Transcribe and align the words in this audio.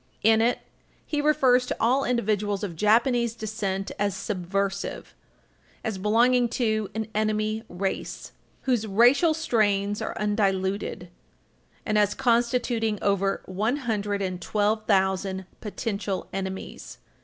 [Footnote 0.23 0.29
3/1] 0.33 0.33
In 0.33 0.41
it, 0.41 0.59
he 1.05 1.21
refers 1.21 1.65
to 1.67 1.77
all 1.79 2.05
individuals 2.05 2.63
of 2.63 2.75
Japanese 2.75 3.35
descent 3.35 3.91
as 3.99 4.17
"subversive," 4.17 5.13
as 5.83 5.99
belonging 5.99 6.49
to 6.49 6.89
"an 6.95 7.05
enemy 7.13 7.63
race" 7.69 8.31
whose 8.63 8.87
"racial 8.87 9.35
strains 9.35 10.01
are 10.01 10.17
undiluted," 10.17 11.09
and 11.85 11.99
as 11.99 12.15
constituting 12.15 12.97
"over 13.03 13.43
112,000 13.45 15.45
potential 15.59 16.27
enemies 16.33 16.97